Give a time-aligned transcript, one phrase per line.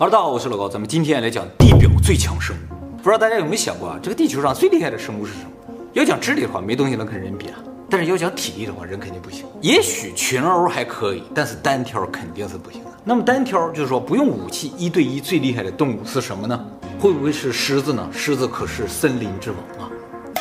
[0.00, 2.96] 哈喽，大家好，我是老高，咱们今天来讲地表最强生物。
[2.96, 5.50] 不知道大家有没有想过啊，这个地球上最厉害的生物是什么？
[5.92, 7.58] 要讲智力的话，没东西能跟人比啊。
[7.90, 9.44] 但是要讲体力的话，人肯定不行。
[9.60, 12.90] 也许群殴还可以，但是单挑肯定是不行的。
[13.04, 16.58] 那么单挑就是说不用武器，一对一最厉害的动物是什么呢？
[16.98, 18.08] 会不会是狮子呢？
[18.10, 19.90] 狮子可是森林之王啊。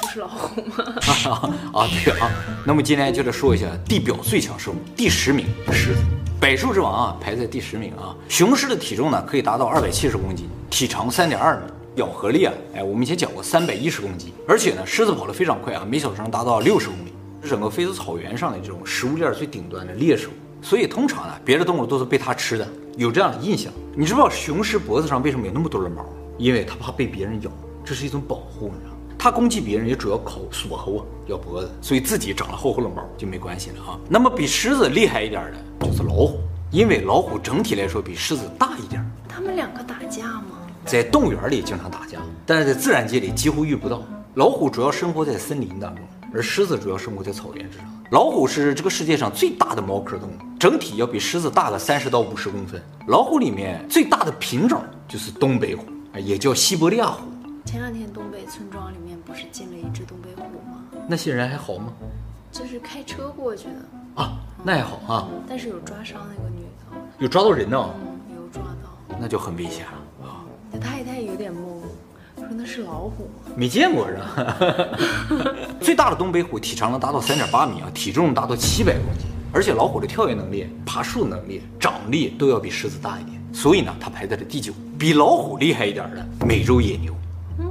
[0.02, 1.54] 不是老虎吗？
[1.76, 2.32] 啊，对啊。
[2.66, 6.02] 那么今天就来说一下地表最强生物，第十名狮子。
[6.40, 8.16] 百兽之王啊，排在第十名啊。
[8.30, 11.64] 雄狮的体重呢，可以达到二百七十公斤，体长三点二米，
[11.96, 14.32] 咬合力啊，哎，我们以前讲过三百一十公斤。
[14.48, 17.12] 而且呢，狮子跑得非常快啊，每小时能达到六十公里，
[17.44, 20.30] 是整个非洲草原上的这种食物链最顶端的猎手。
[20.62, 23.70] 所以通常呢，别的动物都是被它吃的，有这样的印象。
[23.94, 26.06] 你知不知道雄狮脖子上为什么有那么多的毛？
[26.38, 27.52] 因为它怕被别人咬，
[27.84, 28.99] 这是一种保护，你知道吗？
[29.22, 34.00] 它攻击别人也主要靠锁喉啊，咬脖子，所以自己长了厚厚的毛就没关系了啊。
[34.08, 36.40] 那么比狮子厉害一点的就是老虎，
[36.72, 39.06] 因为老虎整体来说比狮子大一点。
[39.28, 40.56] 他们两个打架吗？
[40.86, 44.02] 在动物园里经常打架，但是在自然界里几乎遇不到。
[44.36, 47.86] 老虎主要生活在森林当中，而狮子主要生活在草原之上。
[48.12, 52.82] 老虎是这个世界上最大的猫科动物，整体要比狮子大个三十到五十公分。
[53.08, 55.84] 老虎里面最大的品种就是东北虎，
[56.18, 57.26] 也叫西伯利亚虎。
[57.70, 60.84] 前两天东北村庄里面不是进了一只东北虎吗？
[61.08, 61.94] 那些人还好吗？
[62.52, 65.28] 就是开车过去的啊，那还好啊。
[65.48, 67.78] 但是有抓伤那个女的，有抓到人呢？
[68.02, 70.42] 嗯，有抓到，那就很危险了啊。
[70.72, 71.80] 那太太有点懵，
[72.40, 73.54] 说那是老虎吗？
[73.56, 74.58] 没见过是吧？
[75.80, 84.74] 最大的东北虎体长能达到三点八米啊，体重达到七百公斤，而且老虎的跳跃能力、爬树能力、掌力都要比狮子大一点，所以呢，它排在了第九。
[84.98, 87.14] 比老虎厉害一点的美洲野牛。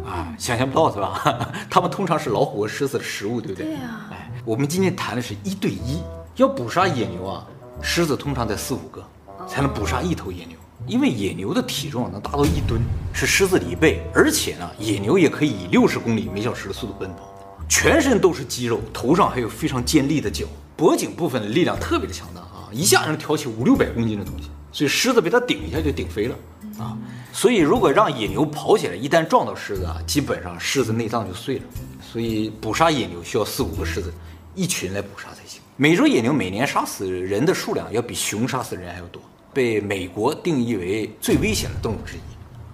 [0.04, 1.52] 啊，想象不到是吧？
[1.70, 3.66] 他们通常是老虎和狮子的食物，对不对？
[3.66, 4.00] 对呀。
[4.10, 6.02] 哎，我们今天谈的是一对一，
[6.36, 7.46] 要捕杀野牛啊，
[7.82, 9.02] 狮子通常得四五个
[9.46, 12.80] 才能捕杀一头野牛，因为野牛的体重能达到一吨，
[13.12, 17.28] 是狮子的一倍，而且呢，野牛也可以以六十公里每小时的速度奔跑，
[17.68, 20.46] 全身都是肌肉，头上还有非常尖利的角，
[20.76, 26.36] 脖颈部分的力量特别的强大啊，一下能挑起五六百公斤的东西，所以狮子被它顶一下就顶飞了
[26.78, 26.96] 啊。
[27.32, 31.64] 所以，如果让野牛跑起来，一旦撞到狮子啊，基本上狮子内脏就碎了。
[32.02, 34.12] 所以，捕杀野牛需要四五个狮子
[34.54, 35.60] 一群来捕杀才行。
[35.76, 39.22] 美洲野牛每年杀死人的数量要比熊杀死人还要多，
[39.52, 42.20] 被美国定义为最危险的动物之一。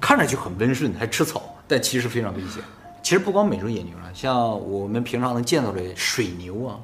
[0.00, 2.62] 看着就很温顺，还吃草，但其实非常危险。
[3.02, 6.78] 其实不光美洲野牛啊，像我们平常能见到的水牛啊，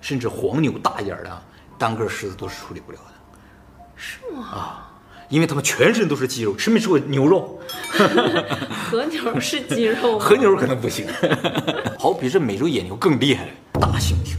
[0.00, 1.42] 甚至黄牛大一点的，
[1.76, 3.14] 单个狮子都是处理不了的。
[3.96, 4.46] 是吗？
[4.46, 4.85] 啊。
[5.28, 7.58] 因为他们全身都是肌肉，吃没吃过牛肉？
[8.70, 10.18] 和牛是肌肉吗？
[10.24, 11.06] 和牛可能不行。
[11.98, 14.36] 好，比这美洲野牛更厉害，大猩猩。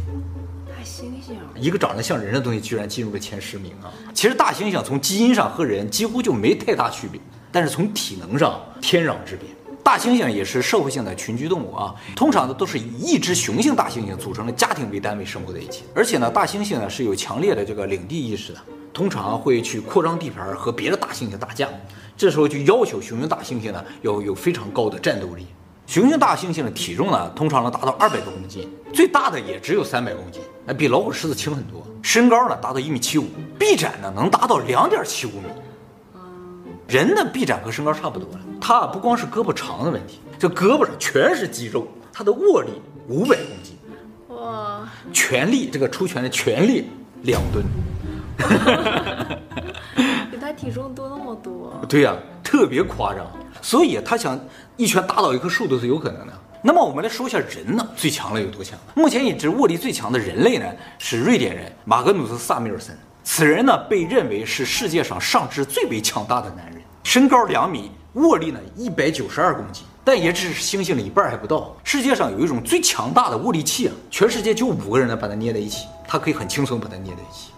[0.65, 3.91] 大猩猩，一个长得像人的东西居然进入了前十名啊！
[4.13, 7.19] 其实大猩猩从基因上和人几乎就没太大区别，
[7.51, 9.49] 但是从体能上天壤之别。
[9.87, 18.59] 大猩猩也是社会性的群居动物啊，通常呢都是以一只雄性大猩猩组成的家庭为单位生活在一起，而且呢，大猩猩呢是有强烈的这个领地意识的。
[18.93, 21.69] 通常会去扩张地盘和别的大猩猩打架，
[22.17, 25.47] 这时候就要求雄性大猩猩呢要有非常高的战斗力。
[25.85, 31.81] 雄性大猩猩的体重呢通常能达到二百多公斤，最大的也只有三百公斤，哎，比老虎、狮子轻很多。
[32.01, 33.25] 身高呢达到一米七五，
[33.57, 35.47] 臂展呢能达到两点七五米。
[36.87, 42.69] 人的臂展和身高差不多了，它不光是胳膊长的问题，这胳膊上全是肌肉，他的握力
[43.09, 43.77] 五百公斤，
[44.29, 46.85] 哇，拳力这个出拳的拳力
[47.23, 47.65] 两吨。
[50.31, 53.25] 比他体重多那么多，对呀、啊，特别夸张。
[53.61, 54.39] 所以他想
[54.77, 56.33] 一拳打倒一棵树都是有可能的。
[56.63, 58.79] 那么我们来说一下人呢，最强了有多强？
[58.95, 60.65] 目前已知握力最强的人类呢，
[60.99, 62.97] 是瑞典人马格努斯·萨米尔森。
[63.23, 66.76] 此人呢，被认为是世界上上肢最为强大的男人，
[67.07, 71.73] 身高两米，握力呢一百九十二公斤，但也只是猩猩的一半还不到。
[71.81, 77.51] 世界上有一种最强大的握力器啊，全世界就五个人能把它捏在一起，它可以很轻松把它捏在一起。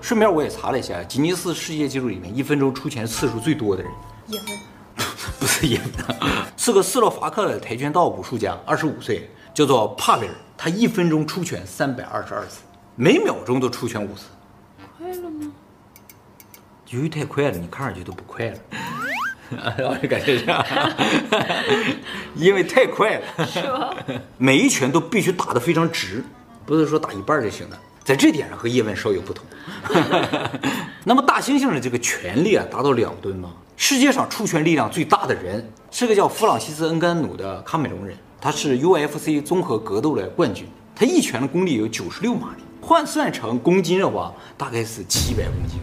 [0.00, 3.92] 顺便我也查了一下，吉尼斯世界纪录里面一分钟出拳次数最多的人，
[4.28, 5.06] 叶问，
[5.38, 6.18] 不是叶问，
[6.56, 12.60] 是个斯洛伐克的跆拳道武术家，二十五岁，叫做帕维尔，他一分钟出拳三百二十二次，
[12.96, 14.22] 每秒钟都出拳五次。
[16.90, 18.56] 由于太快了，你看上去都不快了。
[19.76, 20.64] 然后就感觉这样，
[22.34, 23.94] 因为太快了，是吧？
[24.38, 26.24] 每一拳都必须打得非常直，
[26.64, 27.78] 不是说打一半就行了。
[28.02, 29.44] 在这点上和叶问稍有不同。
[31.04, 33.50] 那么大猩猩的这个拳力啊，达到两吨吗？
[33.76, 40.66] 世界上出拳力量最大的人是个叫弗朗西斯·恩甘努的喀麦隆人，他是 UFC 综合格斗的冠军，
[40.96, 45.78] 他一拳的功力有九十六马力，换算成公斤的话，大概是七百公斤。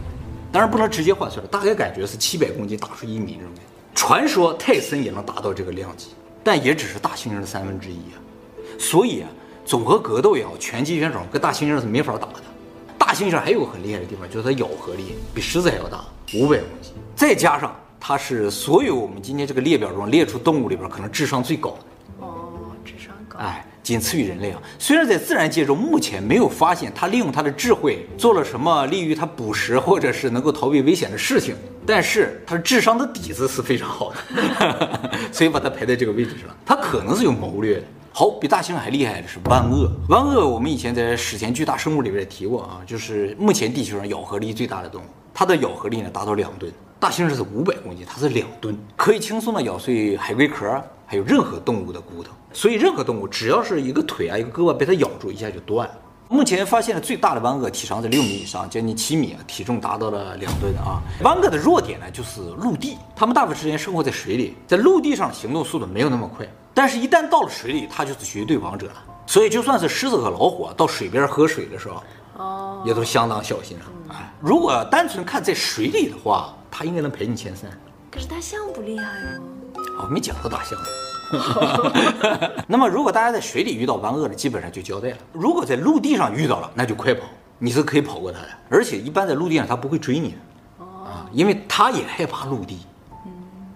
[0.52, 3.62] 当然不能直接换算，大概感觉是七百公斤打出一米这种感觉。
[3.94, 6.08] 传说泰森也能达到这个量级，
[6.44, 8.20] 但也只是大猩猩的三分之一啊。
[8.78, 9.28] 所以啊，
[9.64, 12.34] 综合格斗也好，拳击选手跟大猩猩是没法打的。
[12.98, 16.04] 大猩猩还有个很厉害的地方，就是它咬合力比狮子还要大，
[16.34, 22.26] 五百公斤，再加上它是所有我们今天这个列表中列出动物里边可能智商最高的。
[22.26, 22.52] 哦，
[22.84, 23.38] 智商高。
[23.38, 23.66] 哎。
[23.82, 36.48] 仅次于人类啊，虽然在自然界中目前没有发现它利用它的智慧做了什么利于它捕食或者是能够逃避危险的事情，但是它智商的底子是非常好的， 所以把它排在这个位置上。
[36.64, 37.84] 它可能是有谋略的。
[38.12, 39.90] 好，比大猩猩还厉害的是弯鳄。
[40.10, 46.70] 弯鳄我们以前在史前巨大生物里边也提过啊，就是目前地球上咬合力最大的动物，它的咬合力呢达到两吨。
[47.02, 52.30] 大猩猩是五百公斤，它是两吨，可以轻松的咬碎海龟壳，还有任何动物的骨头。
[52.52, 55.94] 所以任何动物只要是一个腿啊，一个胳膊被它咬住一下就断了。
[56.28, 61.02] 目前发现的最大的弯鳄体长在六米以上，将近七米，体重达到了两吨啊。
[61.24, 69.02] 弯鳄的弱点呢就是陆地，它们大部分时间生活在水里，在陆地上行动速度没有那么快，但是一旦到了水里，它就是绝对王者了。
[69.26, 72.00] 所以就算是狮子和老虎，到水边喝水的时候，
[72.42, 73.84] 哦，也都相当小心了。
[74.10, 76.54] 哎，如果单纯看在水里的话。
[76.74, 77.70] 他应该能排你前三，
[78.10, 79.44] 可是大象不厉害吗？
[80.00, 80.78] 哦，没讲到大象。
[82.66, 85.18] 那么，如果大家在水里遇到弯鳄呢，基本上就交代了。
[85.32, 87.26] 如果在陆地上遇到了，那就快跑，
[87.58, 88.48] 你是可以跑过它的。
[88.70, 92.78] 而且，一般在陆地上它不会追你的，啊，因为它也害怕陆地，
[93.26, 93.30] 嗯，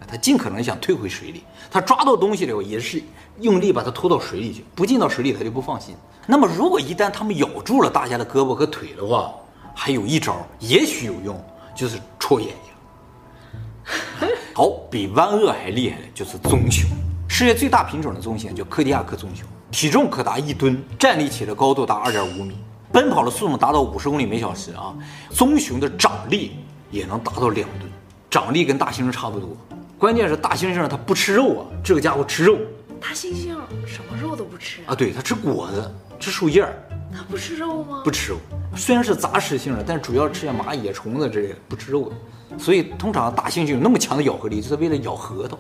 [0.09, 1.45] 它尽可能想退回水里。
[1.71, 3.03] 它抓到东西了也是
[3.41, 5.95] 用力把它拖到水里去，不进到水里它就不放心。
[6.27, 9.33] 那么，如果一旦它们咬住了大家的胳膊和腿的话，
[9.75, 11.41] 还有一招，也许有用，
[11.75, 14.29] 就是戳眼睛。
[14.53, 16.89] 好，比弯鳄还厉害的就是棕熊。
[17.29, 22.57] 世界最大品种的棕熊叫柯迪亚克棕熊，体重可达一吨，站立起的高度达二点五米，
[22.91, 24.95] 奔跑的速度达到五十公里每小时啊。
[25.31, 26.57] 棕熊的掌力
[26.91, 27.91] 也能达到两吨，
[28.29, 29.51] 掌力跟大猩猩差不多。
[29.99, 32.59] 关键是大猩猩它不吃肉啊，这个家伙吃肉。
[32.99, 33.55] 大猩猩
[33.87, 34.95] 什么肉都不吃啊？
[34.95, 36.75] 对，它吃果子，吃树叶儿。
[37.15, 38.03] 它不吃肉吗？
[38.05, 38.39] 不吃肉，
[38.77, 42.59] 虽然是杂食性的，但主要吃些蚂蚁、虫子之类的，不吃肉的。
[42.59, 45.59] 所以，通常大猩猩有那么强的咬合力，就是为了咬核桃，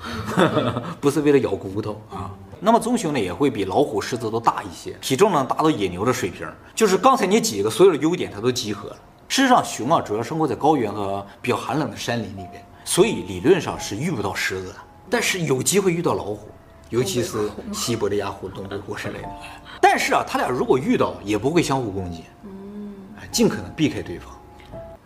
[1.00, 2.30] 不是为了咬骨头啊。
[2.60, 8.96] 那么，棕熊呢也会比老虎、狮子都大一些，体重呢达到野牛的水平，就是刚才你几个所有的优点它都集合了。
[9.28, 14.76] 事实上，熊啊主要生活在高原和比较寒冷的山林里边，所以理论上是遇不到狮子的，
[15.10, 16.48] 但是有机会遇到老虎，
[16.90, 19.28] 尤其是西伯利亚虎、东北虎之类的。
[19.80, 22.94] 但是啊，他俩如果遇到，也不会相互攻击，嗯，
[23.30, 24.32] 尽可能避开对方。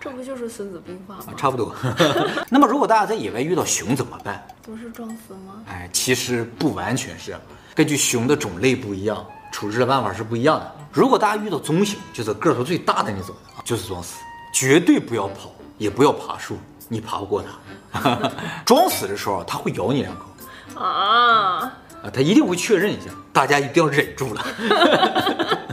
[0.00, 1.32] 这不就是《孙子兵法》吗？
[1.36, 1.72] 差不多。
[2.50, 4.44] 那么，如果大家在野外遇到熊怎么办？
[4.66, 5.62] 都是装死吗？
[5.68, 7.36] 哎，其实不完全是，
[7.74, 10.74] 根据熊的种类不一样，处置的办法是不一样的。
[10.90, 14.16] 如果大家遇到棕熊，就是个头最大的那种，就是装死，
[14.52, 16.56] 绝对不要跑，也不要爬树，
[16.88, 17.52] 你爬不过它。
[18.66, 20.26] 装死的时候，它会咬你两口。
[20.82, 22.10] 啊啊！
[22.12, 24.44] 它一定会确认一下，大家一定要忍住了。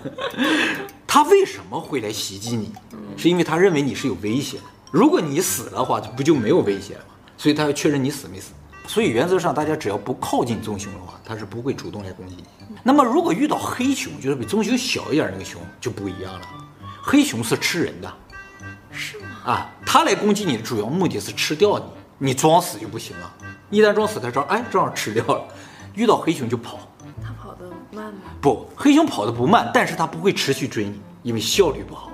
[1.08, 2.72] 他为什么会来袭击你？
[3.18, 4.64] 是因为他认为你是有威胁的。
[4.92, 7.16] 如果你死了的话，就不就没有威胁了吗？
[7.38, 8.52] 所以他要确认你死没死。
[8.88, 12.46] 所以原则上，大家只要不靠近棕熊的话，它是不会主动来攻击你。
[12.84, 16.42] 那么如果遇到黑熊，就是比棕熊小一点那个熊就不一样了。
[17.04, 18.14] 黑熊是吃人的，
[18.92, 19.26] 是吗？
[19.46, 21.86] 啊，它来攻击你的主要目的是吃掉你。
[22.22, 23.34] 你装死就不行了，
[23.70, 25.44] 一旦装死，它正哎正好吃掉了。
[25.94, 26.80] 遇到黑熊就跑。
[27.22, 28.22] 它跑得慢吗？
[28.42, 32.12] 不，黑熊跑得不慢，但是它不会持续追你，因为效率不好。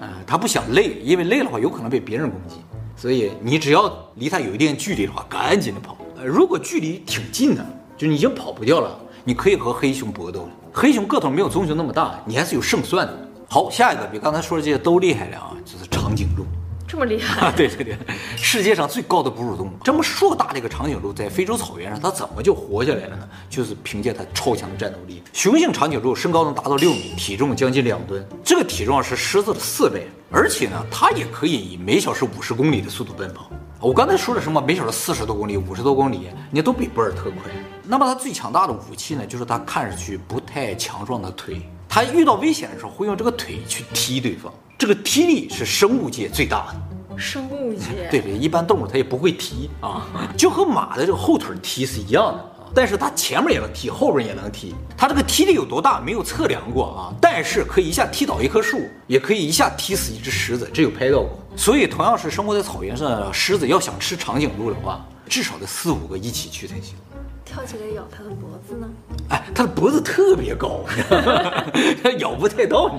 [0.00, 2.56] 呃，它不想累，因为累的话有可能被别人攻击，
[2.96, 5.96] 所以你只要离它有一定距离的话，赶紧的跑。
[6.16, 7.64] 呃，如果距离挺近的，
[7.96, 10.48] 就你已经跑不掉了，你可以和黑熊搏斗了。
[10.72, 13.28] 黑熊个头没有棕熊那么大，你还是有胜算的。
[13.48, 16.44] 好，下一个比刚才说的这些都厉害了啊，就是长颈鹿。
[16.92, 17.46] 这么厉害？
[17.46, 17.96] 啊，对对对，
[18.36, 23.26] 世界上最高的哺乳动物，这么硕大的一个长颈鹿，在非洲草原上，它怎么就活下来了呢？
[23.48, 25.22] 就是凭借它超强的战斗力。
[25.32, 33.50] 雄性长颈鹿身高能达到六米，体重将近两吨，这个体重是狮子的四倍，而且呢，它也可以以每小时五十公里的速度奔跑。
[33.80, 34.60] 我刚才说了什么？
[34.60, 37.50] 每小时四十多公里、五十多公里，你都比博尔特快。
[37.84, 41.62] 那么它最强大的武器呢，就是它看上去不太强壮的腿。
[41.88, 44.52] 它遇到危险的时候，会用这个腿去踢对方。
[44.82, 54.74] 这个踢力是生物界最大的，生物界对 对，一般动物它也不会踢啊， 就和马的这个后腿踢是一样的，但是它前面也能踢，后边也能踢。
[54.96, 61.30] 它这个踢力有多大没有测量过啊，但是可以一下踢倒一棵树，也可以一下踢死一只狮子，这有拍到过。
[61.56, 66.96] 所以同样是生活在草原上的狮子，要想吃长颈鹿的话，至少得四五个一起去才行。
[67.44, 68.88] 跳起来咬它的脖子呢？
[69.28, 70.80] 哎，它的脖子特别高，
[72.02, 72.98] 它咬不太到你。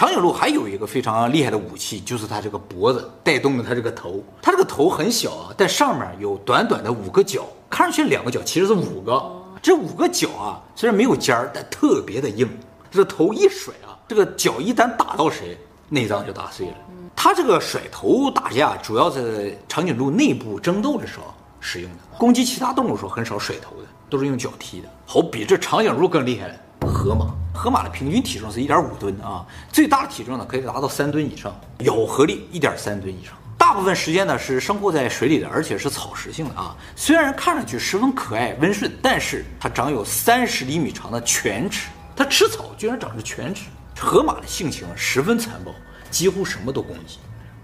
[0.00, 4.24] 长颈鹿还有一个非常厉害的武器，就是它这个脖子带动了它这个头。
[4.40, 9.22] 它这个头很小啊，但上面有短短的五个角，看上去两个角，其实是五个。
[9.60, 12.48] 这五个角啊，虽然没有尖儿，但特别的硬。
[12.90, 15.58] 这头一甩啊，这个角一旦打到谁，
[15.90, 16.76] 内脏就打碎了。
[17.14, 21.24] 它这个甩头打架，主要在长颈鹿内部争斗的时候
[21.60, 24.88] 使用的，攻击其他动物的时候很少甩头的，都是用脚踢的。
[25.04, 26.54] 好，比这长颈鹿更厉害了，
[27.00, 27.34] 河马。
[27.54, 33.32] 河马的平均体重是一点五吨啊，最大的体重呢可以达到三吨以上，咬合力一点三吨以上。
[33.56, 36.76] 大部分时间呢是生活在水里的，而且是草食性的啊。
[36.94, 43.64] 虽然看上去十分可爱温顺，但是它长有三十厘米长的犬齿，它吃草居然长着犬齿。
[43.98, 45.72] 河马的性情十分残暴。
[46.10, 47.18] 几乎什么都攻击，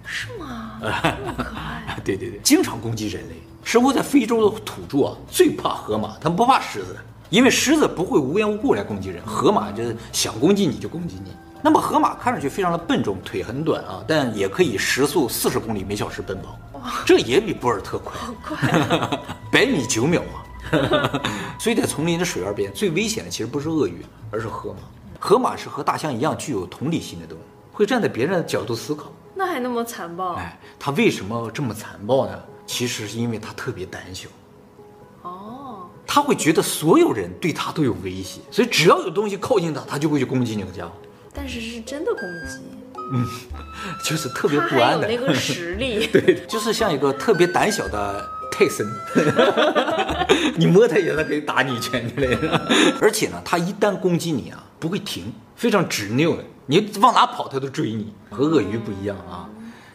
[0.04, 0.78] 是吗？
[0.80, 1.98] 这么可爱。
[2.04, 3.34] 对对对，经常攻击人类。
[3.64, 6.96] 生活在非洲的土著啊，最怕河马，他们不怕狮子，
[7.30, 11.32] 因为狮子不会无缘无故来攻击人，河马就是想攻击你就攻击你。
[11.62, 20.46] 那么河马看上去非常的笨重，腿很短啊，但也可以时速四十公里每小时奔跑，哇，这也比博尔特快，好快啊， 百米九秒啊。
[21.58, 24.78] 所以在丛林的水源边，最危险的其实不是鳄鱼，而是河马。
[25.18, 27.40] 河马是和大象一样具有同理心的动物。
[27.72, 30.34] 会站在别人的角度思考，那还那么残暴？
[30.34, 32.38] 哎，它为什么这么残暴呢？
[32.66, 34.28] 其实是因为它特别胆小。
[36.16, 40.92] 哦，他会觉得所有人对他都有威胁，所以只要有东西靠近他，他就会去攻击那个家伙。
[41.34, 42.58] 但是是真的攻击？
[43.12, 43.26] 嗯，
[44.02, 45.06] 就是特别不安的。
[45.06, 48.86] 那个实力， 对，就是像一个特别胆小的泰森，
[50.56, 52.66] 你摸他一下，他可以打你一拳之类的。
[52.98, 56.42] 而且呢，他一旦攻击你啊，不会停，非常执拗的。
[56.64, 59.46] 你往哪跑，他都追你，和鳄鱼不一样啊。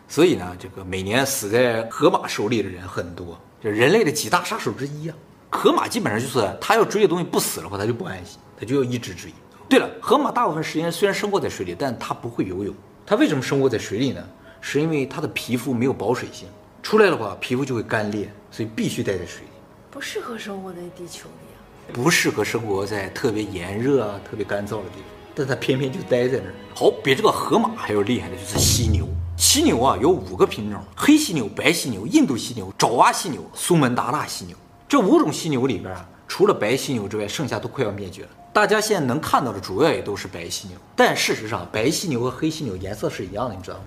[0.08, 5.16] 所以呢，这个每年死在河马手里的人很多，就人类的几大杀手之一啊。
[5.52, 9.32] 河马基本上就是它要追的东西不死的话，它就不安心，它就要一直追。
[9.68, 12.74] 对了，河马大部分时间虽然生活在水里，但它不会游泳。
[13.06, 14.24] 它为什么生活在水里呢？
[14.62, 16.48] 是因为它的皮肤没有保水性，
[16.82, 19.50] 出来的话皮肤就会干裂，所以必须待在水里。
[19.90, 21.60] 不适合生活在地球里啊。
[21.92, 25.06] 不适合生活在特别炎热啊、特别干燥的地方。
[25.36, 26.54] 但它偏偏就待在那儿。
[26.74, 29.08] 好，比这个河马还要厉害的就是犀牛。
[29.38, 34.56] 犀牛啊，有五个品种：黑犀牛、白犀牛、印度犀牛、爪哇犀牛、苏门答腊犀牛。
[34.92, 38.30] 这五种犀牛里边啊，除了白犀牛之外，剩下都快要灭绝了。
[38.52, 43.80] 大家现在能看到的主要也都是白犀牛，但事实上，白犀牛和黑犀牛颜色是一样的，你知道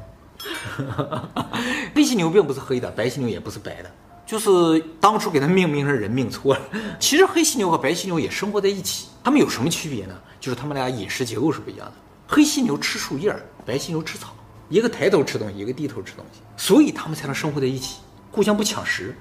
[0.97, 1.29] 吗？
[1.95, 3.91] 黑犀牛并不是黑的，白犀牛也不是白的，
[4.25, 6.61] 就是当初给它命名是人命错了。
[6.99, 10.15] 其实黑犀牛和白犀牛也生活在一起，它们有什么区别呢？
[10.41, 11.93] 就是它们俩饮食结构是不一样的。
[12.27, 14.29] 黑犀牛吃树叶，白犀牛吃草，
[14.71, 17.99] 一个抬头吃东西，一个低头吃东西，所以它们才能生活在一起，
[18.33, 19.15] 互相不抢食。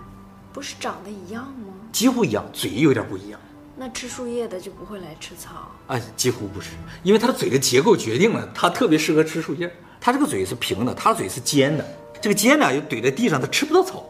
[0.54, 1.74] 不是长得一样吗？
[1.92, 3.40] 几乎一样，嘴有点不一样。
[3.76, 5.72] 那吃树叶的就不会来吃草？
[5.88, 6.70] 啊，几乎不是，
[7.02, 9.70] 因为它的嘴的结构决定了它特别适合吃树叶。
[10.00, 11.84] 它这个嘴是平的，它的嘴是尖的，
[12.22, 14.06] 这个尖呢就怼在地上，它吃不到草，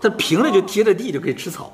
[0.00, 1.72] 它平了就贴着地就可以吃草。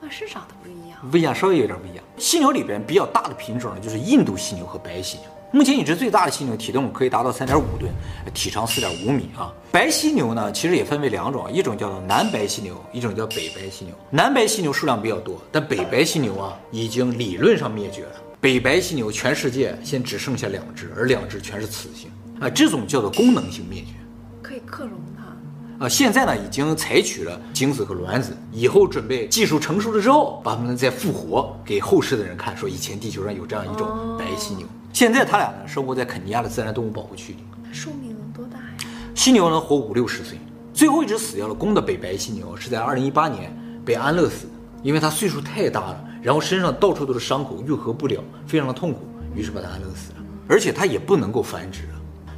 [0.00, 2.04] 那是长得不一样，不一样，稍微有点不一样。
[2.16, 5.26] 犀牛里边比较大的品种呢，就是印度犀牛和白犀牛。
[5.52, 7.90] 目前已知最大的犀牛体重可以达到三点五吨，
[8.32, 9.52] 体长四点五米啊。
[9.72, 13.92] 白犀牛呢，其实也分为两种，一种叫做南白犀牛，一种叫北白犀牛。
[14.10, 18.12] 南白犀牛数量比较多，但北白犀牛啊，已经理论上灭绝了。
[18.40, 23.94] 北白犀牛全世界现只剩下两只，而两只全是雌性啊，这种叫做功能性灭绝，
[24.40, 25.84] 可以克隆它。
[25.84, 34.64] 啊，现在呢已经采取了精子和卵子，以后准备技术成熟了之后，把它们再复活给后世的人看，说以前地球上有这样一种白犀牛。
[35.00, 37.38] 现在它俩呢生活在肯尼亚的自然动物保护区里。
[37.72, 38.90] 寿命能多大呀？
[39.14, 40.36] 犀牛能活五六十岁，
[40.74, 43.50] 最后一只死掉了公的北白犀牛是在二零一八年
[43.82, 44.52] 被安乐死的，
[44.82, 51.88] 因为它岁数太大了，然后身上到处都是伤口，愈合不了，非常的痛苦，于是把它安乐死了，而且它也不能够繁殖。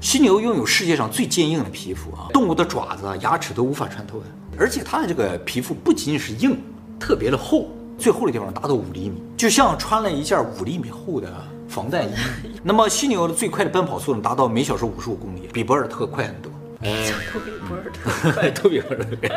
[0.00, 4.26] 犀牛拥有世界上最坚硬的皮肤啊，动物的爪子啊、牙齿都无法穿透的。
[4.56, 6.56] 而且它的这个皮肤不仅仅是硬，
[7.00, 11.28] 特别的厚，最厚的地方达到五厘米，就像穿了一件五厘米厚的
[11.72, 12.12] 防弹衣。
[12.62, 16.52] 那么犀牛的最快的奔跑速度达到每小时五十五公里，比博尔特快很多。
[16.82, 19.28] 哎， 都比博尔特快， 都比博尔特快。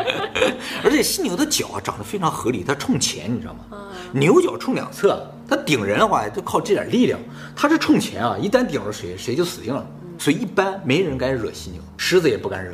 [0.83, 3.77] 而且犀牛的脚啊长得非常合理，它冲前，你知道吗？
[4.11, 7.19] 牛角冲两侧，它顶人的话就靠这点力量，
[7.55, 9.85] 它是冲前啊，一旦顶着谁，谁就死定了。
[10.17, 12.73] 所以一般没人敢惹犀牛，狮子也不敢惹，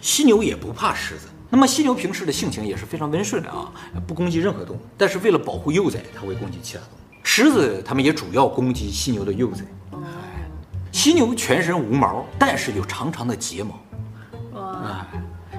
[0.00, 1.28] 犀牛也不怕狮子。
[1.50, 3.70] 那么犀牛平时的性情也是非常温顺的啊，
[4.06, 7.05] 不攻击任何动物，但是为了保护幼崽，它会攻击其他动物。
[7.38, 9.62] 狮子它们也主要攻击犀牛的幼崽。
[10.90, 15.06] 犀牛全身无毛，但是有长长的睫毛，啊，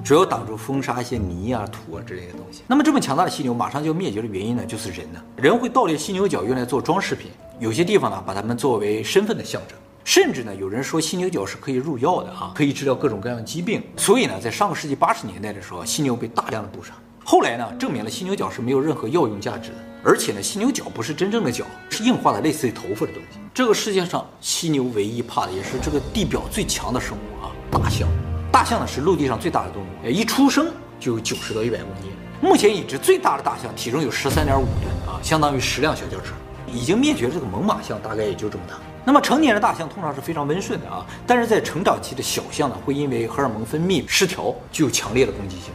[0.03, 2.63] 主要挡住风沙、一些泥啊、土啊之类的东西。
[2.65, 7.29] 那么这么强大的犀牛马上就要灭绝的原因呢，就是人呢，人会盗猎犀牛角用来做装饰品，
[7.59, 9.77] 有些地方呢把它们作为身份的象征。
[10.03, 13.83] 甚至呢，有人说犀牛角是可以入药的啊，可以治疗各种各样的疾病。
[13.97, 16.91] 所以呢，在上个世纪八十年代的时候，犀牛被大量的捕杀。
[17.23, 19.75] 后来呢，证明了犀牛角是没有任何药用价值的，
[20.07, 23.39] 而且呢，犀牛角不是真正的角，是硬化的类似于头发的东西。
[23.53, 28.07] 这个世界上，犀牛唯一怕的也是这个地表最强的生物啊，大象。
[28.49, 32.09] 大象呢是陆地上最大的动物，一出生就有九十到一百公斤。
[32.39, 36.33] 目前已知最大的大象体重有十三点五吨啊，相当于十辆小轿车。
[36.71, 38.75] 已经灭绝的这个猛犸象大概也就这么大。
[39.03, 45.73] 那么成年的大象通常是非常温顺的啊，但是在成长期的小象呢，会因为荷尔蒙分泌失调，具有强烈的攻击性。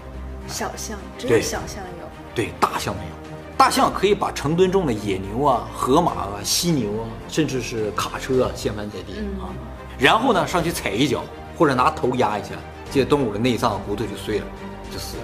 [0.49, 3.32] 小象只有小象有，对，大象没有。
[3.63, 9.55] 大象可以把成吨重的野牛啊、河马啊、犀牛啊，甚至是卡车啊掀翻在地啊，嗯、
[10.01, 11.23] 然后呢上去踩一脚，
[11.57, 14.47] 或者拿头压一下，这些动物的内脏骨头就碎了，
[14.91, 15.23] 就死了。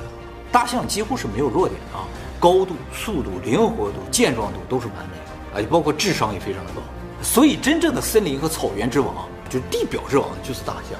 [0.52, 2.06] 大象几乎是没有弱点啊，
[2.38, 6.80] 高度、速度、灵活度、健壮度都是完美的啊，也包括智商也非常的高。
[7.20, 10.96] 所以，真正的森林和草原之王，就是地表之王，就是大象。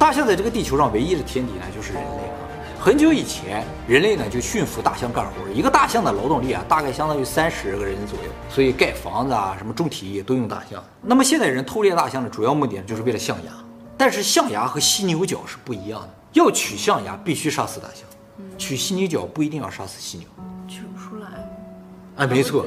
[0.00, 2.31] 大象在这个地球上唯一的天敌呢，就是人类啊。
[2.84, 8.24] 很久以前，人类呢就驯服大象干活，一个大象的劳动力啊，大概相当于三十个人左右。
[8.50, 10.82] 所以盖房子啊，什么种田也都用大象。
[11.00, 13.52] 那么现在人偷猎大象的主要目的呢，就是为了象牙。
[13.96, 18.04] 但是象牙和犀牛角是不一样的，要取象牙必须杀死大象，
[18.58, 20.26] 取犀牛角不一定要杀死犀牛。
[20.66, 21.28] 取不出来。
[22.16, 22.66] 哎，没错，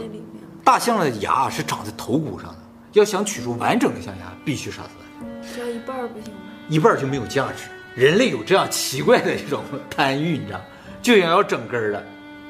[0.64, 2.58] 大象的牙是长在头骨上的。
[2.94, 5.54] 要想取出完整的象牙，必须杀死大象。
[5.54, 6.40] 只要一半不行吗？
[6.70, 7.66] 一半就没有价值。
[7.96, 10.60] 人类有这样奇怪的一种贪欲，你知道，
[11.02, 12.06] 就想要整根儿的，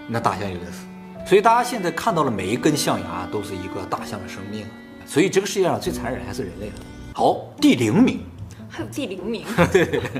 [0.07, 0.83] 那大象就得死。
[1.27, 4.65] 所以大家现在看到了每一根象牙都是一个大象的生命。
[5.05, 6.73] 所以这个世界上最残忍还是人类了。
[7.13, 8.19] 好，第零名，
[8.67, 9.45] 还有第零名，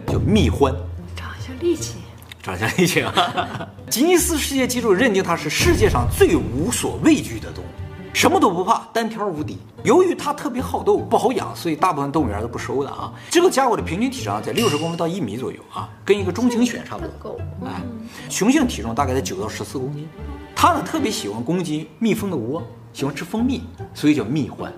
[0.05, 0.75] 叫蜜獾，
[1.15, 1.95] 长得像力气，
[2.43, 3.67] 长得像力气啊。
[3.89, 7.67] 吉尼斯世界纪录认定它是世界上最无所畏惧的动物。
[8.15, 9.57] 什么都不怕，单挑无敌。
[9.83, 13.11] 由于它特别好斗，不好养，所以大部分动物园都不收的啊。
[13.29, 17.37] 这个家伙的平均体长在六十公分到一米左右啊，跟一个中型犬差不多。
[17.65, 17.81] 哎，
[18.29, 20.07] 雄性体重大概在九到十四公斤。
[20.55, 24.71] 它呢特别喜欢攻击蜜蜂的窝，喜欢吃蜂蜜，所以叫蜜獾。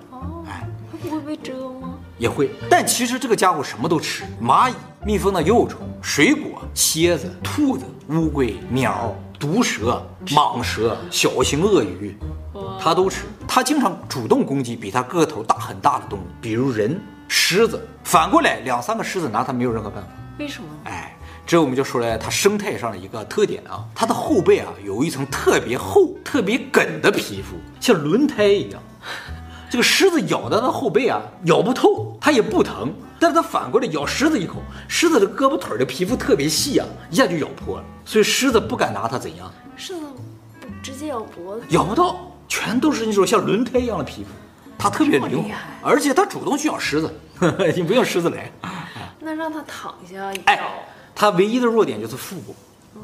[0.48, 1.94] 哎，它不会被蛰吗？
[2.18, 4.74] 也会，但其实这个家伙什么都吃：蚂蚁、
[5.06, 12.18] 蜜蜂的幼虫、水果、蝎子、兔子、乌龟、鸟、毒蛇、蟒蛇、小型鳄鱼。
[12.88, 16.98] 它都吃，它经常主动攻击比它个头大很大的动物，比如人、
[17.28, 17.86] 狮子。
[18.02, 20.08] 反过来，两三个狮子拿它没有任何办法。
[20.38, 20.68] 为什么？
[20.84, 21.14] 哎，
[21.46, 28.80] 这我们就说了它生态上的一个特点啊，它的后背啊有一层特别厚、特别梗的皮肤，像轮胎一样。
[29.68, 32.90] 这个狮子咬到它的后背啊，咬不透，它也不疼。
[33.20, 39.52] 但是它反过来咬狮子一口，狮子的胳膊腿的皮肤特别细啊，一下就咬破了，所以狮子不敢拿它怎样。
[39.76, 40.00] 狮子
[40.82, 42.16] 直接咬脖子，咬不到。
[42.48, 44.30] 全都是那种像轮胎一样的皮肤，
[44.78, 45.50] 它特别灵活，
[45.82, 47.14] 而且它主动去咬狮子，
[47.76, 48.50] 你不用狮子来。
[49.20, 50.60] 那让它躺下，哎，
[51.14, 52.56] 它唯一的弱点就是腹部，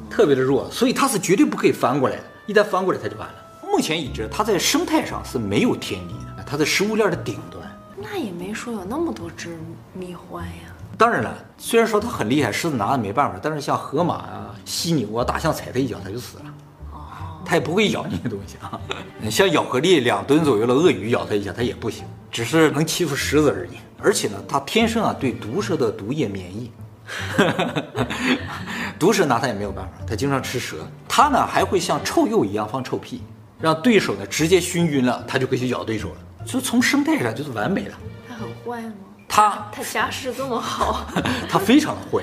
[0.08, 3.34] 特别的弱，所以它是绝对不可以翻过来的，一旦翻过来它就完了。
[3.62, 7.62] 目前已知它在生态上是没有天敌的，它在食物链的顶端。
[7.96, 9.58] 那也没说有那么多只
[9.92, 10.72] 蜜獾呀。
[10.96, 16.44] 当然了，虽然说它很厉害，狮子拿它没办法，但是像河马啊、犀牛啊、大象踩它一脚它就死了。
[17.44, 18.80] 它也不会咬那些东西啊，
[19.30, 23.70] 像咬合力两吨左右的鳄鱼咬它一下，它也不行，只是能欺负狮子而已。
[24.02, 26.70] 而且呢，它天生啊对毒蛇的毒液免疫，
[28.98, 30.76] 毒蛇拿它也没有办法，它经常吃蛇。
[31.08, 33.22] 它呢还会像臭鼬一样放臭屁，
[33.60, 36.16] 让对手呢直接熏晕了，它就可以去咬对手了。
[36.44, 37.92] 就从生态上就是完美的。
[38.28, 38.92] 它很坏吗？
[39.26, 41.06] 它它家世这么好，
[41.48, 42.22] 它非常的坏，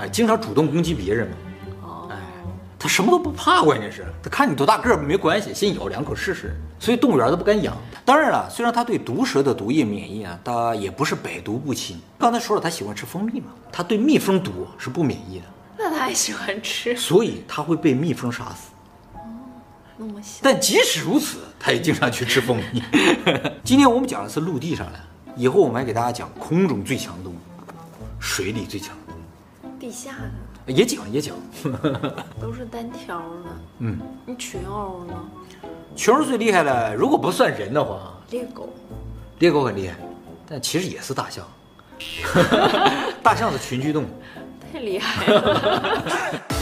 [0.00, 1.36] 哎，经常主动攻击别人嘛。
[2.78, 6.54] 它什么都不怕，关键是它看你多大个儿没关系，先咬两口试试。
[6.78, 7.76] 所以动物园都不敢养。
[8.04, 12.00] 当然了，虽然它对毒蛇的毒液免疫啊，它也不是百毒不侵。
[12.18, 15.44] 刚才说了，它喜欢吃蜂蜜嘛，它对蜜蜂毒是不免疫的。
[15.76, 18.70] 那它还喜欢吃，所以它会被蜜蜂杀死。
[19.14, 19.18] 哦，
[19.96, 20.38] 那么小。
[20.42, 22.82] 但即使如此，它也经常去吃蜂蜜。
[23.64, 25.00] 今天我们讲的是陆地上的，
[25.36, 27.36] 以后我们还给大家讲空中最强动物，
[28.20, 28.96] 水里最强
[29.78, 30.72] 地下的。
[30.72, 31.34] 也讲也讲，
[32.40, 33.24] 都是单挑的。
[33.78, 35.14] 嗯，你群殴呢？
[35.96, 38.68] 群殴最厉害了，如果不算人的话，猎狗，
[39.38, 39.96] 猎狗很厉害，
[40.46, 41.46] 但其实也是大象。
[43.22, 44.08] 大象是群居动物，
[44.72, 46.42] 太厉害了。